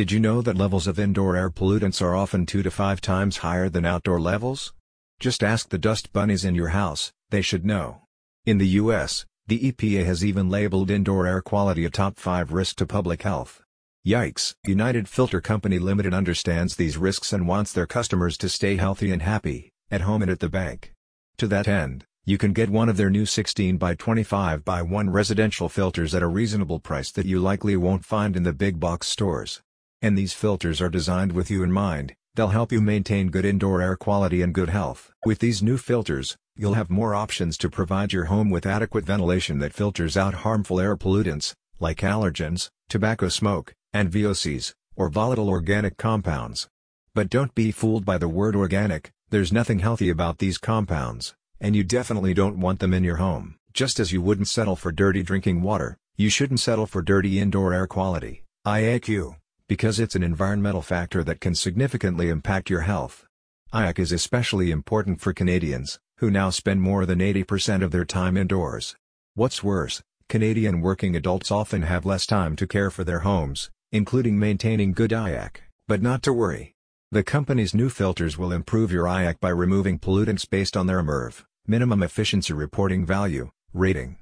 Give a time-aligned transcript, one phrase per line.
[0.00, 3.36] Did you know that levels of indoor air pollutants are often 2 to 5 times
[3.36, 4.72] higher than outdoor levels?
[5.18, 8.04] Just ask the dust bunnies in your house, they should know.
[8.46, 12.76] In the US, the EPA has even labeled indoor air quality a top 5 risk
[12.76, 13.60] to public health.
[14.06, 14.54] Yikes!
[14.64, 19.20] United Filter Company Limited understands these risks and wants their customers to stay healthy and
[19.20, 20.94] happy, at home and at the bank.
[21.36, 25.10] To that end, you can get one of their new 16 by 25 by 1
[25.10, 29.06] residential filters at a reasonable price that you likely won't find in the big box
[29.06, 29.60] stores.
[30.02, 33.82] And these filters are designed with you in mind, they'll help you maintain good indoor
[33.82, 35.12] air quality and good health.
[35.26, 39.58] With these new filters, you'll have more options to provide your home with adequate ventilation
[39.58, 45.98] that filters out harmful air pollutants, like allergens, tobacco smoke, and VOCs, or volatile organic
[45.98, 46.66] compounds.
[47.14, 51.76] But don't be fooled by the word organic, there's nothing healthy about these compounds, and
[51.76, 53.56] you definitely don't want them in your home.
[53.74, 57.74] Just as you wouldn't settle for dirty drinking water, you shouldn't settle for dirty indoor
[57.74, 59.36] air quality, IAQ
[59.70, 63.24] because it's an environmental factor that can significantly impact your health.
[63.72, 68.36] IAQ is especially important for Canadians, who now spend more than 80% of their time
[68.36, 68.96] indoors.
[69.34, 74.40] What's worse, Canadian working adults often have less time to care for their homes, including
[74.40, 76.74] maintaining good IAQ, but not to worry.
[77.12, 81.44] The company's new filters will improve your IAQ by removing pollutants based on their MERV,
[81.68, 84.16] minimum efficiency reporting value, rating.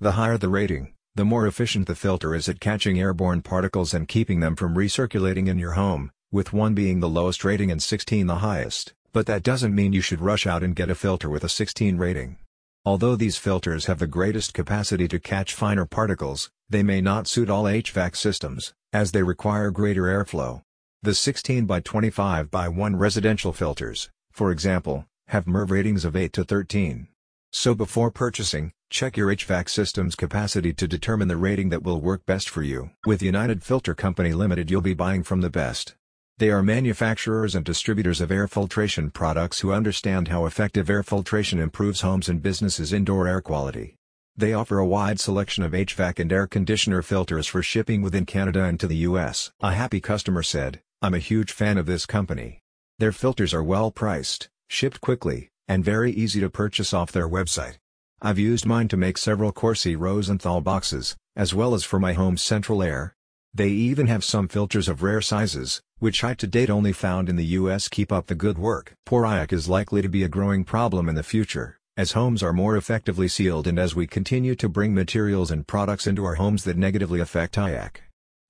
[0.00, 4.08] The higher the rating, the more efficient the filter is at catching airborne particles and
[4.08, 8.26] keeping them from recirculating in your home, with 1 being the lowest rating and 16
[8.26, 11.44] the highest, but that doesn't mean you should rush out and get a filter with
[11.44, 12.36] a 16 rating.
[12.84, 17.48] Although these filters have the greatest capacity to catch finer particles, they may not suit
[17.48, 20.62] all HVAC systems, as they require greater airflow.
[21.02, 26.32] The 16 by 25 by 1 residential filters, for example, have MERV ratings of 8
[26.32, 27.06] to 13.
[27.52, 32.24] So before purchasing, check your HVAC system's capacity to determine the rating that will work
[32.26, 32.90] best for you.
[33.04, 35.96] With United Filter Company Limited you'll be buying from the best.
[36.38, 41.58] They are manufacturers and distributors of air filtration products who understand how effective air filtration
[41.58, 43.96] improves homes and businesses' indoor air quality.
[44.36, 48.62] They offer a wide selection of HVAC and air conditioner filters for shipping within Canada
[48.62, 49.50] and to the US.
[49.58, 52.60] A happy customer said, I'm a huge fan of this company.
[53.00, 57.78] Their filters are well priced, shipped quickly, and very easy to purchase off their website.
[58.22, 62.42] I've used mine to make several Corsi Rosenthal boxes, as well as for my home's
[62.42, 63.14] central air.
[63.52, 67.36] They even have some filters of rare sizes, which I to date only found in
[67.36, 68.94] the US keep up the good work.
[69.06, 72.52] Poor IAQ is likely to be a growing problem in the future, as homes are
[72.52, 76.64] more effectively sealed and as we continue to bring materials and products into our homes
[76.64, 77.98] that negatively affect IAQ.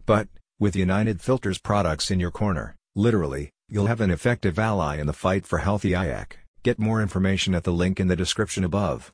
[0.07, 5.07] But, with United Filters products in your corner, literally, you'll have an effective ally in
[5.07, 6.33] the fight for healthy IAQ.
[6.63, 9.13] Get more information at the link in the description above.